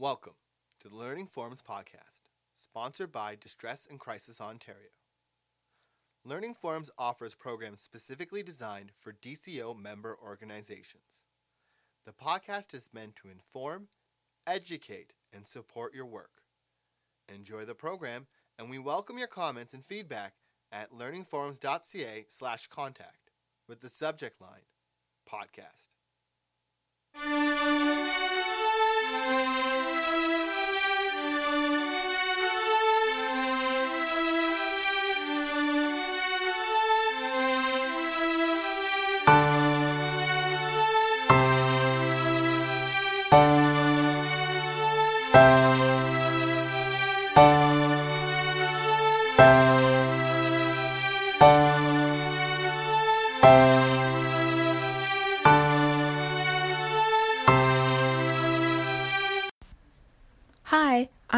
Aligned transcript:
Welcome 0.00 0.36
to 0.78 0.88
the 0.88 0.96
Learning 0.96 1.26
Forums 1.26 1.60
podcast, 1.60 2.22
sponsored 2.54 3.12
by 3.12 3.36
Distress 3.38 3.86
and 3.86 4.00
Crisis 4.00 4.40
Ontario. 4.40 4.88
Learning 6.24 6.54
Forums 6.54 6.90
offers 6.96 7.34
programs 7.34 7.82
specifically 7.82 8.42
designed 8.42 8.92
for 8.96 9.12
DCO 9.12 9.78
member 9.78 10.16
organizations. 10.26 11.22
The 12.06 12.12
podcast 12.12 12.72
is 12.72 12.88
meant 12.94 13.16
to 13.16 13.28
inform, 13.28 13.88
educate, 14.46 15.12
and 15.34 15.46
support 15.46 15.94
your 15.94 16.06
work. 16.06 16.44
Enjoy 17.28 17.66
the 17.66 17.74
program, 17.74 18.26
and 18.58 18.70
we 18.70 18.78
welcome 18.78 19.18
your 19.18 19.28
comments 19.28 19.74
and 19.74 19.84
feedback 19.84 20.32
at 20.72 20.92
learningforums.ca 20.92 22.24
slash 22.26 22.68
contact 22.68 23.32
with 23.68 23.82
the 23.82 23.90
subject 23.90 24.40
line 24.40 24.64
podcast. 25.30 25.90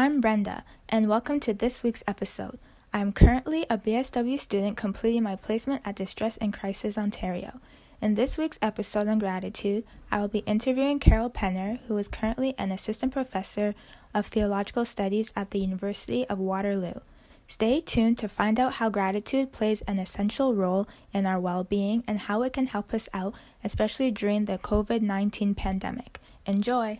I'm 0.03 0.19
Brenda, 0.19 0.65
and 0.89 1.07
welcome 1.07 1.39
to 1.39 1.53
this 1.53 1.81
week's 1.81 2.03
episode. 2.05 2.59
I 2.93 2.99
am 2.99 3.13
currently 3.13 3.65
a 3.69 3.77
BSW 3.77 4.37
student 4.37 4.75
completing 4.75 5.23
my 5.23 5.37
placement 5.37 5.81
at 5.85 5.95
Distress 5.95 6.35
and 6.35 6.51
Crisis 6.51 6.97
Ontario. 6.97 7.61
In 8.01 8.15
this 8.15 8.37
week's 8.37 8.59
episode 8.61 9.07
on 9.07 9.17
gratitude, 9.19 9.85
I 10.11 10.19
will 10.19 10.27
be 10.27 10.39
interviewing 10.39 10.99
Carol 10.99 11.29
Penner, 11.29 11.79
who 11.87 11.97
is 11.97 12.09
currently 12.09 12.53
an 12.57 12.69
assistant 12.69 13.13
professor 13.13 13.75
of 14.13 14.25
theological 14.25 14.83
studies 14.83 15.31
at 15.37 15.51
the 15.51 15.59
University 15.59 16.27
of 16.27 16.37
Waterloo. 16.37 16.99
Stay 17.47 17.79
tuned 17.79 18.17
to 18.17 18.27
find 18.27 18.59
out 18.59 18.73
how 18.73 18.89
gratitude 18.89 19.53
plays 19.53 19.83
an 19.83 19.99
essential 19.99 20.53
role 20.53 20.85
in 21.13 21.25
our 21.25 21.39
well 21.39 21.63
being 21.63 22.03
and 22.09 22.19
how 22.19 22.43
it 22.43 22.51
can 22.51 22.67
help 22.67 22.93
us 22.93 23.07
out, 23.13 23.33
especially 23.63 24.11
during 24.11 24.43
the 24.43 24.57
COVID 24.57 25.01
19 25.01 25.55
pandemic. 25.55 26.19
Enjoy! 26.45 26.99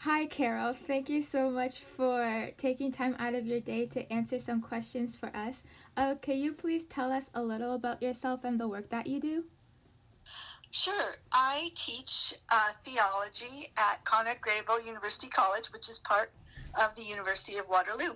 Hi, 0.00 0.26
Carol. 0.26 0.74
Thank 0.74 1.08
you 1.08 1.22
so 1.22 1.50
much 1.50 1.80
for 1.80 2.50
taking 2.58 2.92
time 2.92 3.16
out 3.18 3.34
of 3.34 3.46
your 3.46 3.60
day 3.60 3.86
to 3.86 4.12
answer 4.12 4.38
some 4.38 4.60
questions 4.60 5.18
for 5.18 5.34
us. 5.34 5.62
Uh, 5.96 6.14
can 6.20 6.38
you 6.38 6.52
please 6.52 6.84
tell 6.84 7.10
us 7.10 7.30
a 7.34 7.42
little 7.42 7.74
about 7.74 8.02
yourself 8.02 8.44
and 8.44 8.60
the 8.60 8.68
work 8.68 8.90
that 8.90 9.06
you 9.06 9.20
do? 9.20 9.44
Sure. 10.70 11.14
I 11.32 11.70
teach 11.74 12.34
uh, 12.50 12.72
theology 12.84 13.72
at 13.76 14.04
Conrad 14.04 14.40
Grebel 14.42 14.84
University 14.84 15.28
College, 15.28 15.68
which 15.72 15.88
is 15.88 15.98
part 16.00 16.30
of 16.78 16.94
the 16.96 17.02
University 17.02 17.56
of 17.56 17.66
Waterloo. 17.68 18.14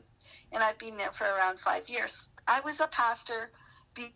And 0.52 0.62
I've 0.62 0.78
been 0.78 0.96
there 0.98 1.12
for 1.12 1.24
around 1.24 1.58
five 1.58 1.88
years. 1.88 2.28
I 2.46 2.60
was 2.60 2.80
a 2.80 2.88
pastor. 2.88 3.50
Be- 3.94 4.14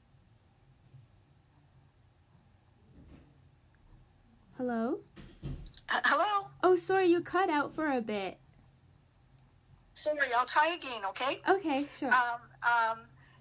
Hello? 4.59 4.99
Uh, 5.89 6.01
hello? 6.05 6.49
Oh, 6.63 6.77
sorry, 6.77 7.07
you 7.07 7.21
cut 7.21 7.51
out 7.51 7.75
for 7.75 7.91
a 7.91 8.01
bit. 8.01 8.39
Sorry, 9.95 10.19
I'll 10.37 10.47
try 10.47 10.69
again, 10.75 11.03
okay? 11.11 11.41
Okay, 11.49 11.87
sure. 11.97 12.13
Um, 12.13 12.41
um, 12.63 12.99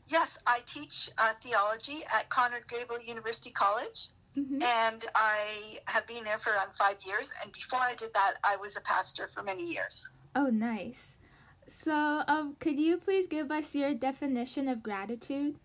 yes, 0.08 0.38
I 0.46 0.60
teach 0.68 1.10
uh, 1.18 1.34
theology 1.42 2.04
at 2.14 2.30
Conrad 2.30 2.68
Grebel 2.68 3.00
University 3.02 3.52
College. 3.52 4.10
Mhm. 4.38 4.64
And 4.64 5.06
I 5.14 5.80
have 5.86 6.08
been 6.08 6.24
there 6.24 6.40
for 6.40 6.52
around 6.52 6.74
five 6.76 6.98
years. 7.06 7.32
And 7.42 7.52
before 7.52 7.80
I 7.80 7.94
did 7.96 8.14
that, 8.14 8.36
I 8.44 8.56
was 8.56 8.76
a 8.76 8.82
pastor 8.82 9.28
for 9.28 9.44
many 9.44 9.64
years. 9.64 10.10
Oh, 10.36 10.48
nice. 10.48 11.16
So, 11.68 12.24
um, 12.28 12.56
could 12.60 12.80
you 12.80 12.98
please 12.98 13.28
give 13.28 13.52
us 13.52 13.76
your 13.76 13.94
definition 13.94 14.68
of 14.68 14.82
gratitude? 14.82 15.60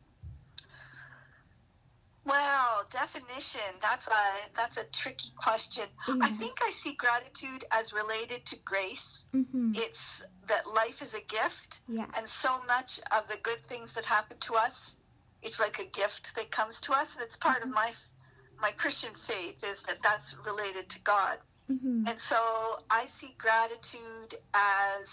Well, 2.28 2.84
definition, 2.90 3.60
that's 3.80 4.06
a 4.06 4.22
that's 4.54 4.76
a 4.76 4.84
tricky 4.92 5.30
question. 5.36 5.84
I 6.20 6.30
think 6.32 6.58
I 6.62 6.70
see 6.70 6.92
gratitude 6.92 7.64
as 7.70 7.92
related 7.94 8.44
to 8.46 8.56
grace. 8.64 9.28
Mm-hmm. 9.34 9.72
It's 9.74 10.22
that 10.46 10.66
life 10.68 11.00
is 11.00 11.14
a 11.14 11.20
gift 11.22 11.80
Yeah. 11.88 12.04
and 12.16 12.28
so 12.28 12.60
much 12.66 13.00
of 13.16 13.26
the 13.28 13.38
good 13.42 13.60
things 13.68 13.94
that 13.94 14.04
happen 14.04 14.36
to 14.40 14.54
us, 14.54 14.96
it's 15.42 15.58
like 15.58 15.78
a 15.78 15.86
gift 15.86 16.34
that 16.36 16.50
comes 16.50 16.80
to 16.82 16.92
us 16.92 17.14
and 17.14 17.24
it's 17.24 17.36
part 17.36 17.62
of 17.62 17.70
my 17.70 17.92
my 18.60 18.72
Christian 18.72 19.14
faith 19.26 19.64
is 19.64 19.82
that 19.84 19.98
that's 20.02 20.34
related 20.44 20.88
to 20.90 21.00
God. 21.02 21.38
Mm-hmm. 21.70 22.08
And 22.08 22.18
so 22.18 22.36
I 22.90 23.06
see 23.06 23.34
gratitude 23.38 24.34
as 24.52 25.08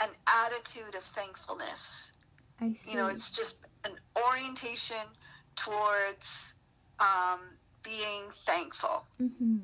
an 0.00 0.10
attitude 0.26 0.94
of 0.94 1.02
thankfulness. 1.02 2.12
I 2.60 2.68
see. 2.72 2.90
You 2.92 2.96
know, 2.96 3.06
it's 3.08 3.30
just 3.36 3.58
an 3.84 3.92
orientation 4.26 5.04
towards 5.64 6.54
um, 6.98 7.40
being 7.82 8.24
thankful. 8.46 9.04
Mm-hmm. 9.20 9.58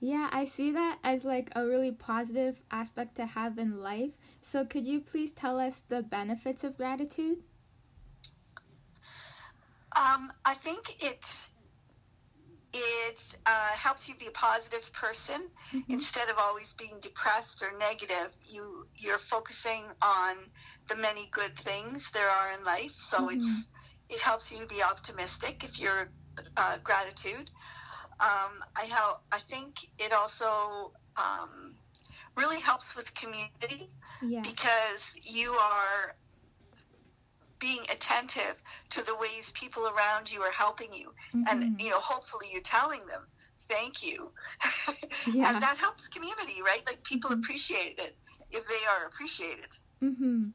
Yeah, 0.00 0.28
I 0.30 0.44
see 0.44 0.70
that 0.72 0.98
as 1.02 1.24
like 1.24 1.50
a 1.56 1.64
really 1.66 1.90
positive 1.92 2.60
aspect 2.70 3.16
to 3.16 3.26
have 3.26 3.58
in 3.58 3.80
life. 3.80 4.10
So, 4.42 4.64
could 4.64 4.86
you 4.86 5.00
please 5.00 5.32
tell 5.32 5.58
us 5.58 5.82
the 5.88 6.02
benefits 6.02 6.62
of 6.64 6.76
gratitude? 6.76 7.38
Um, 9.96 10.32
I 10.44 10.54
think 10.54 11.02
it 11.02 11.24
it 12.74 13.36
uh, 13.46 13.68
helps 13.68 14.06
you 14.06 14.14
be 14.16 14.26
a 14.26 14.30
positive 14.32 14.92
person 14.92 15.48
Mhm. 15.72 15.84
instead 15.88 16.28
of 16.28 16.36
always 16.36 16.74
being 16.74 17.00
depressed 17.00 17.62
or 17.62 17.72
negative. 17.78 18.36
You 18.44 18.86
you're 18.96 19.18
focusing 19.18 19.84
on 20.02 20.36
the 20.88 20.96
many 20.96 21.28
good 21.32 21.56
things 21.56 22.10
there 22.12 22.28
are 22.28 22.52
in 22.52 22.64
life. 22.64 22.92
So 22.92 23.30
it's 23.30 23.68
it 24.08 24.20
helps 24.20 24.50
you 24.52 24.60
to 24.60 24.66
be 24.66 24.82
optimistic 24.82 25.64
if 25.64 25.78
you're 25.78 26.10
uh, 26.56 26.76
gratitude. 26.84 27.50
Um, 28.20 28.62
I 28.76 28.84
help. 28.88 29.18
I 29.32 29.40
think 29.50 29.74
it 29.98 30.12
also 30.12 30.92
um, 31.16 31.74
really 32.36 32.60
helps 32.60 32.94
with 32.96 33.12
community 33.14 33.88
Yeah. 34.22 34.42
because 34.42 35.12
you 35.22 35.52
are 35.52 36.14
being 37.58 37.82
attentive 37.90 38.62
to 38.90 39.02
the 39.02 39.16
ways 39.16 39.50
people 39.58 39.86
around 39.88 40.30
you 40.30 40.42
are 40.42 40.52
helping 40.52 40.92
you 40.92 41.10
and 41.48 41.62
Mhm. 41.64 41.80
you 41.80 41.88
know 41.88 42.00
hopefully 42.00 42.48
you're 42.52 42.60
telling 42.60 43.00
them 43.06 43.22
thank 43.66 44.02
you 44.02 44.30
Yeah. 45.32 45.54
and 45.54 45.62
that 45.62 45.78
helps 45.78 46.06
community 46.08 46.60
right 46.62 46.82
like 46.86 47.02
people 47.04 47.30
Mhm. 47.30 47.38
appreciate 47.42 47.98
it 47.98 48.18
if 48.50 48.66
they 48.68 48.84
are 48.86 49.06
appreciated 49.06 49.70
Mm-hmm. 50.04 50.50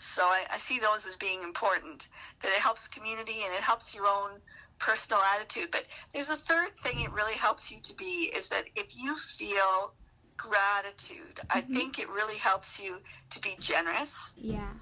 So 0.00 0.22
I, 0.22 0.44
I 0.50 0.58
see 0.58 0.78
those 0.78 1.06
as 1.06 1.16
being 1.16 1.42
important 1.42 2.08
that 2.42 2.48
it 2.48 2.58
helps 2.60 2.88
community 2.88 3.42
and 3.44 3.54
it 3.54 3.60
helps 3.60 3.94
your 3.94 4.06
own 4.06 4.40
personal 4.78 5.20
attitude. 5.34 5.70
But 5.70 5.84
there's 6.12 6.30
a 6.30 6.36
third 6.36 6.70
thing 6.82 7.00
it 7.00 7.12
really 7.12 7.34
helps 7.34 7.70
you 7.70 7.78
to 7.82 7.94
be 7.94 8.32
is 8.34 8.48
that 8.48 8.64
if 8.74 8.96
you 8.96 9.14
feel 9.14 9.92
gratitude 10.36 11.38
i 11.50 11.60
Mhm. 11.60 11.74
think 11.74 11.98
it 11.98 12.08
really 12.08 12.38
helps 12.38 12.80
you 12.80 13.02
to 13.28 13.40
be 13.40 13.56
generous. 13.58 14.34
Yeah. 14.36 14.72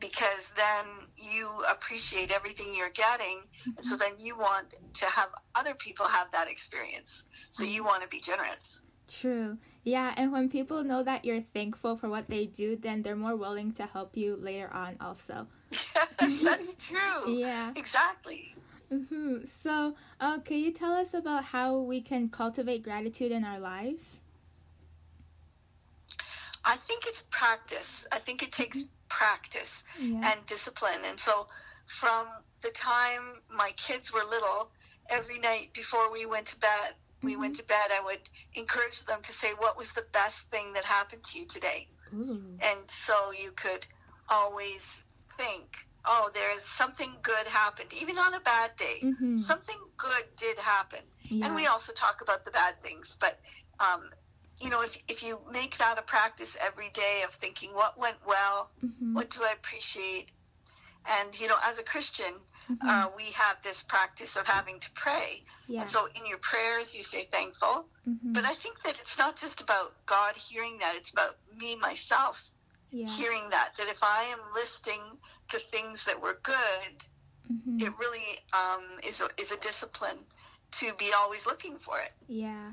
because 0.00 0.50
then 0.56 0.84
you 1.16 1.48
appreciate 1.64 2.30
everything 2.30 2.74
you're 2.74 2.90
getting 2.90 3.40
and 3.76 3.86
so 3.86 3.96
then 3.96 4.18
you 4.18 4.36
want 4.36 4.74
to 4.92 5.06
have 5.06 5.30
other 5.54 5.74
people 5.76 6.06
have 6.06 6.30
that 6.32 6.48
experience. 6.48 7.24
So 7.50 7.64
you 7.64 7.84
want 7.84 8.02
to 8.02 8.08
be 8.08 8.20
generous 8.20 8.82
True. 9.08 9.58
Yeah, 9.82 10.14
and 10.16 10.32
when 10.32 10.48
people 10.48 10.82
know 10.82 11.02
that 11.02 11.24
you're 11.24 11.42
thankful 11.42 11.94
for 11.96 12.08
what 12.08 12.28
they 12.28 12.46
do, 12.46 12.74
then 12.76 13.02
they're 13.02 13.14
more 13.16 13.36
willing 13.36 13.72
to 13.74 13.86
help 13.86 14.16
you 14.16 14.36
later 14.36 14.70
on, 14.72 14.96
also. 15.00 15.46
that's 16.42 16.74
true 16.86 17.36
Yeah. 17.38 17.72
exactly 17.76 18.54
Mm-hmm. 18.92 19.46
So, 19.62 19.96
uh, 20.20 20.38
can 20.40 20.58
you 20.58 20.70
tell 20.70 20.92
us 20.92 21.14
about 21.14 21.44
how 21.46 21.78
we 21.80 22.00
can 22.00 22.28
cultivate 22.28 22.82
gratitude 22.84 23.32
in 23.32 23.42
our 23.42 23.58
lives? 23.58 24.20
I 26.64 26.76
think 26.86 27.06
it's 27.06 27.24
practice. 27.30 28.06
I 28.12 28.18
think 28.20 28.42
it 28.42 28.52
takes 28.52 28.84
practice 29.08 29.82
Yeah. 29.98 30.30
and 30.32 30.46
discipline. 30.46 31.00
And 31.04 31.18
so, 31.18 31.46
from 31.86 32.26
the 32.62 32.70
time 32.70 33.40
my 33.50 33.72
kids 33.76 34.12
were 34.12 34.24
little, 34.24 34.70
every 35.10 35.38
night 35.38 35.72
before 35.74 36.12
we 36.12 36.24
went 36.26 36.46
to 36.48 36.58
bed, 36.60 36.94
we 37.24 37.36
went 37.36 37.56
to 37.56 37.64
bed, 37.64 37.90
I 37.92 38.00
would 38.04 38.28
encourage 38.54 39.04
them 39.04 39.20
to 39.22 39.32
say, 39.32 39.52
What 39.58 39.76
was 39.78 39.92
the 39.92 40.04
best 40.12 40.50
thing 40.50 40.72
that 40.74 40.84
happened 40.84 41.24
to 41.24 41.38
you 41.38 41.46
today? 41.46 41.88
Ooh. 42.12 42.58
And 42.60 42.80
so 42.88 43.32
you 43.32 43.52
could 43.52 43.86
always 44.28 45.02
think, 45.36 45.76
Oh, 46.06 46.30
there's 46.34 46.62
something 46.62 47.10
good 47.22 47.46
happened, 47.46 47.92
even 47.94 48.18
on 48.18 48.34
a 48.34 48.40
bad 48.40 48.76
day. 48.76 49.00
Mhm. 49.02 49.38
Something 49.38 49.78
good 49.96 50.24
did 50.36 50.58
happen. 50.58 51.00
Yeah. 51.30 51.46
And 51.46 51.54
we 51.54 51.66
also 51.66 51.92
talk 51.94 52.20
about 52.20 52.44
the 52.44 52.50
bad 52.50 52.80
things, 52.82 53.16
but 53.18 53.40
um, 53.80 54.10
you 54.60 54.70
know, 54.70 54.82
if 54.82 54.96
if 55.08 55.22
you 55.22 55.40
make 55.50 55.76
that 55.78 55.98
a 55.98 56.02
practice 56.02 56.56
every 56.60 56.90
day 56.90 57.22
of 57.24 57.32
thinking 57.34 57.74
what 57.74 57.98
went 57.98 58.18
well, 58.26 58.70
Mhm. 58.84 59.14
what 59.14 59.30
do 59.30 59.42
I 59.44 59.52
appreciate, 59.52 60.30
and 61.06 61.38
you 61.38 61.48
know, 61.48 61.56
as 61.62 61.78
a 61.78 61.82
Christian, 61.82 62.34
Mhm. 62.70 62.88
uh, 62.88 63.10
we 63.16 63.30
have 63.32 63.62
this 63.62 63.82
practice 63.82 64.36
of 64.36 64.46
having 64.46 64.80
to 64.80 64.90
pray, 64.92 65.42
yeah. 65.66 65.82
and 65.82 65.90
so 65.90 66.06
in 66.14 66.26
your 66.26 66.38
prayers 66.38 66.94
you 66.94 67.02
say 67.02 67.24
thankful. 67.26 67.88
Mhm. 68.08 68.32
But 68.34 68.44
I 68.44 68.54
think 68.54 68.82
that 68.84 68.98
it's 69.00 69.18
not 69.18 69.36
just 69.36 69.60
about 69.60 69.94
God 70.06 70.34
hearing 70.36 70.78
that; 70.78 70.94
it's 70.96 71.10
about 71.10 71.36
me 71.56 71.76
myself 71.76 72.52
yeah. 72.90 73.08
hearing 73.08 73.50
that. 73.50 73.76
That 73.76 73.88
if 73.88 74.02
I 74.02 74.24
am 74.24 74.40
listening 74.54 75.02
to 75.50 75.58
things 75.58 76.04
that 76.04 76.20
were 76.20 76.38
good, 76.42 77.04
Mhm. 77.50 77.82
it 77.82 77.92
really 77.98 78.38
um, 78.52 78.98
is 79.02 79.20
a, 79.20 79.28
is 79.36 79.50
a 79.52 79.56
discipline 79.58 80.26
to 80.72 80.94
be 80.94 81.12
always 81.12 81.44
looking 81.46 81.78
for 81.78 82.00
it. 82.00 82.12
Yeah. 82.26 82.72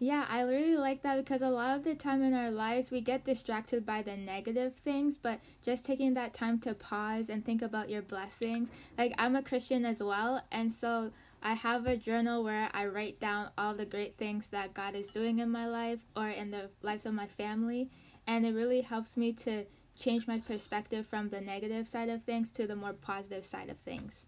Yeah, 0.00 0.26
I 0.28 0.42
really 0.42 0.76
like 0.76 1.02
that 1.02 1.16
because 1.16 1.42
a 1.42 1.48
lot 1.48 1.76
of 1.76 1.82
the 1.82 1.96
time 1.96 2.22
in 2.22 2.32
our 2.32 2.52
lives 2.52 2.92
we 2.92 3.00
get 3.00 3.24
distracted 3.24 3.84
by 3.84 4.02
the 4.02 4.16
negative 4.16 4.76
things, 4.76 5.18
but 5.18 5.40
just 5.60 5.84
taking 5.84 6.14
that 6.14 6.34
time 6.34 6.60
to 6.60 6.74
pause 6.74 7.28
and 7.28 7.44
think 7.44 7.62
about 7.62 7.90
your 7.90 8.02
blessings. 8.02 8.68
Like 8.96 9.12
I'm 9.18 9.34
a 9.34 9.42
Christian 9.42 9.84
as 9.84 10.00
well, 10.00 10.44
and 10.52 10.72
so 10.72 11.10
I 11.42 11.54
have 11.54 11.86
a 11.86 11.96
journal 11.96 12.44
where 12.44 12.70
I 12.72 12.86
write 12.86 13.18
down 13.18 13.50
all 13.58 13.74
the 13.74 13.84
great 13.84 14.16
things 14.16 14.46
that 14.52 14.72
God 14.72 14.94
is 14.94 15.08
doing 15.08 15.40
in 15.40 15.50
my 15.50 15.66
life 15.66 16.00
or 16.16 16.28
in 16.28 16.52
the 16.52 16.70
lives 16.80 17.04
of 17.04 17.14
my 17.14 17.26
family, 17.26 17.90
and 18.24 18.46
it 18.46 18.54
really 18.54 18.82
helps 18.82 19.16
me 19.16 19.32
to 19.32 19.64
change 19.98 20.28
my 20.28 20.38
perspective 20.38 21.08
from 21.08 21.30
the 21.30 21.40
negative 21.40 21.88
side 21.88 22.08
of 22.08 22.22
things 22.22 22.52
to 22.52 22.68
the 22.68 22.76
more 22.76 22.92
positive 22.92 23.44
side 23.44 23.68
of 23.68 23.78
things. 23.78 24.26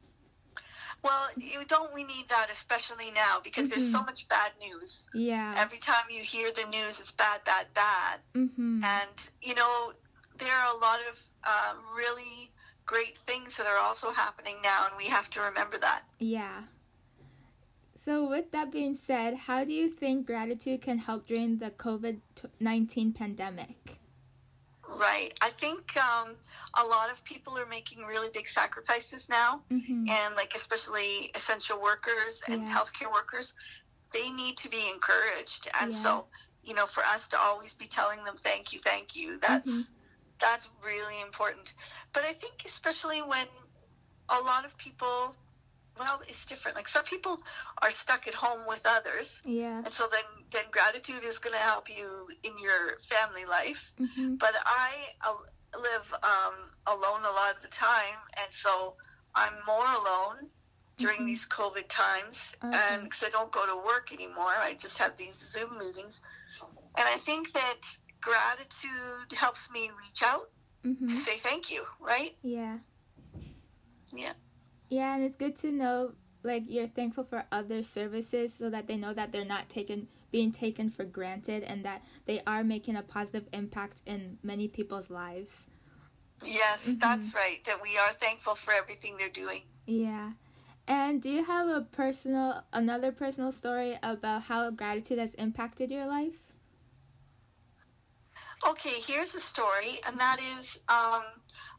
Well, 1.02 1.28
you 1.36 1.64
don't 1.64 1.92
we 1.94 2.04
need 2.04 2.28
that 2.28 2.48
especially 2.50 3.10
now 3.12 3.40
because 3.42 3.68
there's 3.70 3.90
so 3.90 4.00
Mhm. 4.00 4.06
much 4.06 4.28
bad 4.28 4.52
news. 4.60 5.08
Yeah. 5.14 5.54
Every 5.56 5.78
time 5.78 6.04
you 6.10 6.22
hear 6.22 6.52
the 6.52 6.64
news, 6.66 7.00
it's 7.00 7.12
bad, 7.12 7.42
bad, 7.44 7.66
bad. 7.74 8.20
mhm. 8.34 8.84
And 8.84 9.30
you 9.42 9.54
know 9.54 9.92
there 10.36 10.52
are 10.54 10.74
a 10.74 10.78
lot 10.78 11.00
of 11.10 11.18
uh, 11.44 11.74
really 11.96 12.52
great 12.86 13.16
things 13.26 13.56
that 13.56 13.66
are 13.66 13.78
also 13.78 14.10
happening 14.10 14.56
now, 14.62 14.86
and 14.86 14.94
we 14.96 15.04
have 15.04 15.30
to 15.30 15.40
remember 15.40 15.78
that. 15.78 16.02
Yeah. 16.18 16.64
So, 18.04 18.26
with 18.28 18.50
that 18.52 18.72
being 18.72 18.94
said, 18.94 19.34
how 19.46 19.64
do 19.64 19.72
you 19.72 19.90
think 19.90 20.26
gratitude 20.26 20.80
can 20.82 20.98
help 20.98 21.26
during 21.26 21.58
the 21.58 21.70
COVID 21.70 22.20
19 22.58 23.12
pandemic? 23.12 23.99
Right. 25.00 25.32
I 25.40 25.50
think 25.50 25.96
um, 25.96 26.36
a 26.78 26.84
lot 26.84 27.10
of 27.10 27.24
people 27.24 27.58
are 27.58 27.66
making 27.66 28.04
really 28.04 28.28
big 28.34 28.46
sacrifices 28.48 29.28
now, 29.28 29.62
Mm-hmm. 29.72 30.08
and 30.08 30.36
like 30.36 30.52
especially 30.54 31.30
essential 31.34 31.80
workers 31.80 32.42
and 32.50 32.62
Yeah. 32.62 32.74
healthcare 32.76 33.12
workers, 33.12 33.54
they 34.12 34.30
need 34.30 34.56
to 34.58 34.68
be 34.68 34.88
encouraged. 34.90 35.68
And 35.80 35.92
Yeah. 35.92 35.98
so, 35.98 36.26
you 36.62 36.74
know, 36.74 36.86
for 36.86 37.02
us 37.04 37.28
to 37.28 37.38
always 37.40 37.74
be 37.74 37.86
telling 37.86 38.24
them 38.24 38.36
thank 38.36 38.72
you, 38.72 38.78
thank 38.80 39.16
you, 39.16 39.38
that's 39.40 39.70
Mhm. 39.70 39.88
that's 40.40 40.68
really 40.82 41.20
important. 41.20 41.74
But 42.12 42.24
I 42.24 42.32
think 42.34 42.62
especially 42.66 43.22
when 43.22 43.46
a 44.28 44.40
lot 44.40 44.64
of 44.64 44.76
people 44.78 45.34
well, 45.98 46.20
it's 46.28 46.46
different. 46.46 46.76
Like 46.76 46.88
some 46.88 47.04
people 47.04 47.36
are 47.82 47.90
stuck 47.90 48.26
at 48.26 48.34
home 48.34 48.66
with 48.68 48.80
others, 48.84 49.40
Yeah. 49.44 49.82
and 49.84 49.92
so 49.92 50.06
then 50.10 50.24
then 50.52 50.64
gratitude 50.70 51.22
is 51.24 51.38
going 51.38 51.52
to 51.54 51.60
help 51.60 51.88
you 51.88 52.26
in 52.42 52.52
your 52.58 52.98
family 53.08 53.44
life 53.44 53.92
Mm-hmm. 54.00 54.36
but 54.36 54.54
I 54.66 54.90
uh, 55.26 55.34
live 55.78 56.06
um, 56.22 56.54
alone 56.86 57.22
a 57.24 57.30
lot 57.30 57.54
of 57.56 57.62
the 57.62 57.68
time, 57.68 58.18
and 58.40 58.52
so 58.52 58.94
I'm 59.34 59.54
more 59.66 59.86
alone 60.00 60.48
during 60.98 61.20
Mhm. 61.22 61.26
these 61.26 61.46
COVID 61.48 61.88
times, 61.88 62.54
Okay. 62.64 62.76
and 62.76 63.04
because 63.04 63.22
I 63.22 63.28
don't 63.30 63.52
go 63.52 63.64
to 63.66 63.76
work 63.76 64.12
anymore, 64.12 64.54
I 64.68 64.74
just 64.74 64.98
have 64.98 65.16
these 65.16 65.36
Zoom 65.52 65.78
meetings, 65.78 66.20
and 66.98 67.06
I 67.08 67.18
think 67.18 67.52
that 67.52 67.80
gratitude 68.20 69.32
helps 69.32 69.70
me 69.70 69.90
reach 70.04 70.22
out 70.22 70.50
Mm-hmm. 70.84 71.06
to 71.08 71.16
say 71.16 71.36
thank 71.38 71.70
you, 71.70 71.84
right? 72.00 72.36
Yeah. 72.42 72.78
Yeah. 74.12 74.32
Yeah, 74.90 75.14
and 75.14 75.24
it's 75.24 75.36
good 75.36 75.56
to 75.60 75.72
know 75.72 76.12
like 76.42 76.64
you're 76.66 76.88
thankful 76.88 77.24
for 77.24 77.44
other 77.52 77.82
services 77.82 78.52
so 78.54 78.70
that 78.70 78.86
they 78.88 78.96
know 78.96 79.14
that 79.14 79.32
they're 79.32 79.44
not 79.44 79.68
taken 79.70 80.08
being 80.32 80.52
taken 80.52 80.90
for 80.90 81.04
granted 81.04 81.62
and 81.62 81.84
that 81.84 82.02
they 82.26 82.42
are 82.46 82.64
making 82.64 82.96
a 82.96 83.02
positive 83.02 83.48
impact 83.52 84.02
in 84.06 84.38
many 84.42 84.68
people's 84.68 85.10
lives. 85.10 85.66
Yes, 86.44 86.82
Mhm. 86.84 87.00
that's 87.00 87.34
right. 87.34 87.64
That 87.64 87.82
we 87.82 87.96
are 87.98 88.12
thankful 88.14 88.54
for 88.54 88.72
everything 88.72 89.16
they're 89.16 89.28
doing. 89.28 89.62
Yeah. 89.86 90.32
And 90.88 91.22
do 91.22 91.30
you 91.30 91.44
have 91.44 91.68
a 91.68 91.82
personal 91.82 92.64
another 92.72 93.12
personal 93.12 93.52
story 93.52 93.98
about 94.02 94.42
how 94.44 94.70
gratitude 94.70 95.18
has 95.18 95.34
impacted 95.34 95.90
your 95.90 96.06
life? 96.06 96.50
Okay, 98.66 99.00
here's 99.00 99.34
a 99.34 99.40
story, 99.40 100.00
and 100.06 100.18
that 100.20 100.38
is 100.58 100.78
um, 100.88 101.24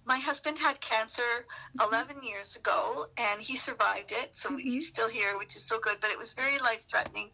my 0.05 0.17
husband 0.17 0.57
had 0.57 0.81
cancer 0.81 1.45
11 1.79 2.23
years 2.23 2.55
ago, 2.55 3.07
and 3.17 3.41
he 3.41 3.55
survived 3.55 4.11
it. 4.11 4.35
So 4.35 4.55
he's 4.57 4.87
still 4.87 5.09
here, 5.09 5.37
which 5.37 5.55
is 5.55 5.65
so 5.65 5.79
good, 5.79 5.99
but 6.01 6.11
it 6.11 6.17
was 6.17 6.33
very 6.33 6.57
life 6.59 6.85
threatening 6.89 7.31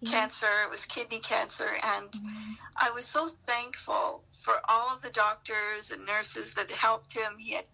Yeah. 0.00 0.10
cancer. 0.10 0.62
It 0.62 0.70
was 0.70 0.84
kidney 0.86 1.20
cancer, 1.20 1.78
and 1.82 2.10
Mhm. 2.12 2.58
I 2.78 2.90
was 2.90 3.06
so 3.06 3.28
thankful 3.28 4.26
for 4.44 4.60
all 4.68 4.90
of 4.94 5.00
the 5.02 5.10
doctors 5.10 5.90
and 5.90 6.04
nurses 6.04 6.54
that 6.54 6.70
helped 6.70 7.12
him. 7.12 7.38
He 7.38 7.52
had 7.52 7.68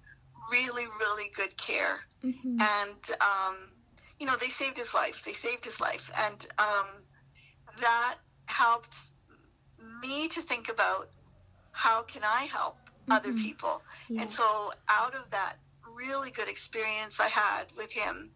really, 0.51 0.87
really 0.87 1.29
good 1.31 1.57
care 1.57 2.05
Mhm. 2.23 2.61
and 2.61 3.11
um, 3.21 3.77
you 4.19 4.27
know 4.27 4.37
they 4.37 4.51
saved 4.51 4.77
his 4.77 4.95
life. 4.95 5.23
They 5.25 5.33
saved 5.33 5.65
his 5.65 5.81
life, 5.81 6.11
and 6.17 6.47
um, 6.59 7.07
that 7.81 8.19
helped 8.47 8.97
me 9.79 10.29
to 10.29 10.43
think 10.43 10.69
about 10.69 11.11
how 11.73 12.03
can 12.03 12.23
I 12.25 12.45
help 12.45 12.79
other 13.11 13.33
Mhm. 13.33 13.43
people. 13.43 13.83
Yeah. 14.09 14.23
And 14.23 14.33
so, 14.33 14.73
out 14.89 15.15
of 15.15 15.31
that 15.31 15.57
really 15.87 16.31
good 16.31 16.49
experience 16.49 17.21
I 17.21 17.29
had 17.29 17.71
with 17.77 17.91
him 17.93 18.31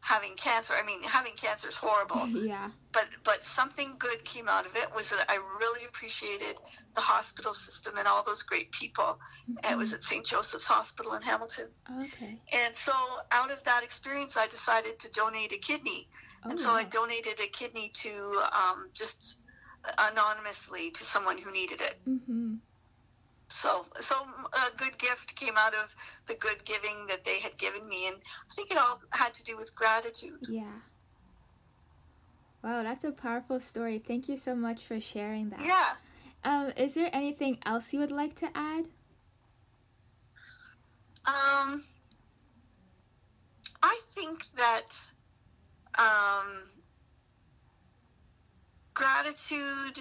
having 0.00 0.36
cancer, 0.36 0.72
I 0.74 0.84
mean, 0.84 1.02
having 1.02 1.34
cancer 1.34 1.66
is 1.68 1.74
horrible, 1.76 2.26
yeah. 2.28 2.70
but 2.92 3.06
but 3.24 3.44
something 3.44 3.96
good 3.98 4.24
came 4.24 4.48
out 4.48 4.64
of 4.64 4.76
it 4.76 4.92
was 4.94 5.10
that 5.10 5.28
I 5.28 5.36
really 5.36 5.84
appreciated 5.84 6.60
the 6.94 7.00
hospital 7.00 7.52
system 7.54 7.96
and 7.98 8.06
all 8.06 8.22
those 8.22 8.42
great 8.44 8.70
people. 8.70 9.18
And 9.64 9.72
it 9.72 9.76
was 9.76 9.92
at 9.92 10.04
St. 10.04 10.24
Joseph's 10.24 10.64
Hospital 10.66 11.14
in 11.14 11.22
Hamilton. 11.22 11.68
Okay. 12.04 12.38
And 12.52 12.74
so, 12.76 12.92
out 13.32 13.50
of 13.50 13.62
that 13.64 13.82
experience, 13.82 14.36
I 14.36 14.46
decided 14.46 14.98
to 15.00 15.10
donate 15.10 15.52
a 15.52 15.58
kidney. 15.58 16.08
Oh, 16.44 16.50
and 16.50 16.60
so, 16.60 16.70
I 16.70 16.84
donated 16.84 17.40
a 17.40 17.48
kidney 17.48 17.90
to 18.04 18.42
um, 18.52 18.88
just 18.94 19.38
anonymously 19.98 20.90
to 20.92 21.04
someone 21.04 21.38
who 21.38 21.50
needed 21.50 21.80
it. 21.80 21.96
Mhm. 22.06 22.58
So, 23.48 23.84
so 24.00 24.16
a 24.52 24.76
good 24.76 24.98
gift 24.98 25.36
came 25.36 25.54
out 25.56 25.74
of 25.74 25.94
the 26.26 26.34
good 26.34 26.64
giving 26.64 27.06
that 27.08 27.24
they 27.24 27.38
had 27.38 27.56
given 27.58 27.88
me, 27.88 28.08
and 28.08 28.16
I 28.16 28.54
think 28.54 28.70
it 28.70 28.76
all 28.76 29.00
had 29.10 29.34
to 29.34 29.44
do 29.44 29.56
with 29.56 29.74
gratitude. 29.74 30.40
Yeah. 30.48 30.80
Wow, 32.62 32.82
that's 32.82 33.04
a 33.04 33.12
powerful 33.12 33.60
story. 33.60 33.98
Thank 33.98 34.28
you 34.28 34.36
so 34.36 34.56
much 34.56 34.84
for 34.84 35.00
sharing 35.00 35.50
that. 35.50 35.64
Yeah. 35.64 35.94
Um, 36.42 36.72
is 36.76 36.94
there 36.94 37.10
anything 37.12 37.58
else 37.64 37.92
you 37.92 38.00
would 38.00 38.10
like 38.10 38.34
to 38.36 38.46
add? 38.56 38.86
Um, 41.26 41.82
I 43.82 44.00
think 44.14 44.44
that 44.56 44.94
um, 45.98 46.62
gratitude, 48.94 50.00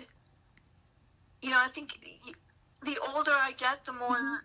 you 1.41 1.49
know, 1.51 1.57
I 1.59 1.69
think 1.73 1.91
y- 2.03 2.33
the 2.83 2.97
older 3.13 3.31
I 3.31 3.53
get, 3.53 3.85
the 3.85 3.93
more 3.93 4.43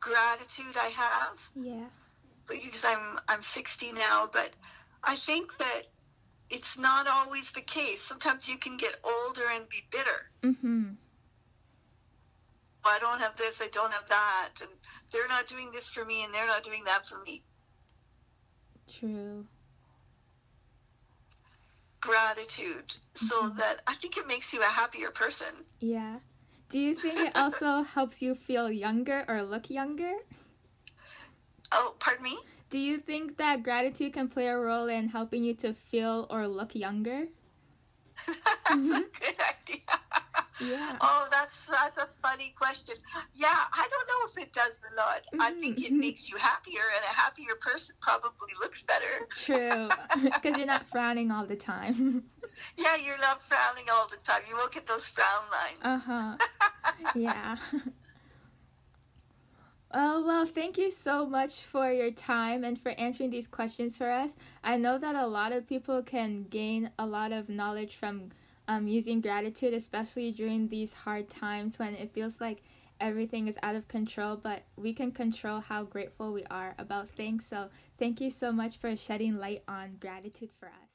gratitude 0.00 0.76
I 0.76 0.88
have. 0.88 1.38
Yeah. 1.54 1.88
Because 2.48 2.84
I'm 2.84 3.18
I'm 3.28 3.42
60 3.42 3.92
now, 3.92 4.28
but 4.32 4.50
I 5.04 5.16
think 5.16 5.50
that 5.58 5.82
it's 6.50 6.78
not 6.78 7.06
always 7.06 7.50
the 7.52 7.60
case. 7.60 8.00
Sometimes 8.02 8.48
you 8.48 8.56
can 8.58 8.76
get 8.76 8.96
older 9.04 9.44
and 9.50 9.68
be 9.68 9.82
bitter. 9.90 10.30
Mhm. 10.42 10.96
I 12.84 12.98
don't 13.00 13.20
have 13.20 13.36
this, 13.36 13.60
I 13.60 13.68
don't 13.68 13.92
have 13.92 14.08
that, 14.08 14.50
and 14.62 14.70
they're 15.12 15.28
not 15.28 15.46
doing 15.46 15.70
this 15.72 15.90
for 15.90 16.04
me, 16.06 16.24
and 16.24 16.32
they're 16.32 16.46
not 16.46 16.62
doing 16.62 16.84
that 16.84 17.06
for 17.06 17.18
me. 17.20 17.42
True. 18.90 19.46
gratitude 22.00 22.96
so 23.14 23.50
Mhm. 23.50 23.56
that 23.56 23.82
I 23.86 23.94
think 23.96 24.16
it 24.16 24.26
makes 24.26 24.52
you 24.52 24.60
a 24.62 24.64
happier 24.66 25.10
person. 25.10 25.66
Yeah. 25.80 26.20
Do 26.70 26.78
you 26.78 26.94
think 26.94 27.18
it 27.18 27.34
also 27.34 27.82
helps 27.82 28.20
you 28.20 28.34
feel 28.34 28.70
younger 28.70 29.24
or 29.26 29.42
look 29.42 29.70
younger? 29.70 30.12
Oh, 31.72 31.94
pardon 31.98 32.24
me? 32.24 32.38
Do 32.68 32.78
you 32.78 32.98
think 32.98 33.38
that 33.38 33.62
gratitude 33.62 34.12
can 34.12 34.28
play 34.28 34.48
a 34.48 34.56
role 34.56 34.86
in 34.86 35.08
helping 35.08 35.44
you 35.44 35.54
to 35.54 35.72
feel 35.72 36.26
or 36.28 36.46
look 36.46 36.74
younger? 36.74 37.28
that's 38.26 38.38
mm-hmm. 38.70 38.92
a 38.92 39.00
good 39.00 39.36
idea. 39.40 39.80
Yeah. 40.60 40.96
Oh, 41.00 41.28
that's 41.30 41.66
that's 41.66 41.98
a 41.98 42.06
funny 42.20 42.52
question. 42.58 42.96
Yeah, 43.34 43.46
I 43.48 43.88
don't 43.90 44.08
know 44.08 44.42
if 44.42 44.48
it 44.48 44.52
does 44.52 44.80
or 44.82 44.94
not. 44.96 45.22
Mm-hmm. 45.26 45.40
I 45.40 45.52
think 45.52 45.78
it 45.78 45.86
mm-hmm. 45.86 46.00
makes 46.00 46.28
you 46.28 46.36
happier, 46.36 46.82
and 46.96 47.04
a 47.04 47.14
happier 47.14 47.54
person 47.60 47.94
probably 48.00 48.50
looks 48.60 48.82
better. 48.82 49.28
True, 49.30 49.88
because 50.24 50.56
you're 50.56 50.66
not 50.66 50.88
frowning 50.88 51.30
all 51.30 51.46
the 51.46 51.56
time. 51.56 52.24
yeah, 52.76 52.96
you're 52.96 53.18
not 53.18 53.40
frowning 53.42 53.84
all 53.90 54.08
the 54.08 54.16
time. 54.24 54.42
You 54.48 54.56
won't 54.56 54.72
get 54.72 54.86
those 54.86 55.06
frown 55.06 55.44
lines. 55.50 55.78
Uh 55.82 55.98
huh. 55.98 56.36
yeah. 57.14 57.56
Oh, 59.90 60.24
well, 60.26 60.44
thank 60.44 60.76
you 60.76 60.90
so 60.90 61.24
much 61.24 61.62
for 61.62 61.90
your 61.90 62.10
time 62.10 62.62
and 62.62 62.78
for 62.78 62.90
answering 62.92 63.30
these 63.30 63.46
questions 63.46 63.96
for 63.96 64.10
us. 64.10 64.30
I 64.62 64.76
know 64.76 64.98
that 64.98 65.14
a 65.14 65.26
lot 65.26 65.52
of 65.52 65.66
people 65.66 66.02
can 66.02 66.44
gain 66.44 66.90
a 66.98 67.06
lot 67.06 67.32
of 67.32 67.48
knowledge 67.48 67.96
from 67.96 68.30
um, 68.66 68.86
using 68.86 69.22
gratitude, 69.22 69.72
especially 69.72 70.30
during 70.30 70.68
these 70.68 70.92
hard 70.92 71.30
times 71.30 71.78
when 71.78 71.94
it 71.94 72.12
feels 72.12 72.38
like 72.40 72.62
everything 73.00 73.48
is 73.48 73.56
out 73.62 73.76
of 73.76 73.88
control, 73.88 74.36
but 74.36 74.64
we 74.76 74.92
can 74.92 75.10
control 75.10 75.60
how 75.60 75.84
grateful 75.84 76.34
we 76.34 76.44
are 76.50 76.74
about 76.78 77.08
things. 77.08 77.46
So, 77.48 77.70
thank 77.98 78.20
you 78.20 78.30
so 78.30 78.52
much 78.52 78.76
for 78.76 78.94
shedding 78.94 79.38
light 79.38 79.62
on 79.66 79.96
gratitude 80.00 80.50
for 80.60 80.66
us. 80.68 80.87